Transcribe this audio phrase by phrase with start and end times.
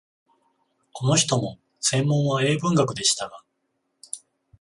[0.93, 3.43] この人も専門は英文学でしたが、